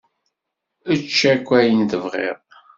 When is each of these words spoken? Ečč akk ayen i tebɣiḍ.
Ečč 0.93 1.17
akk 1.33 1.47
ayen 1.57 1.83
i 1.83 1.85
tebɣiḍ. 1.91 2.39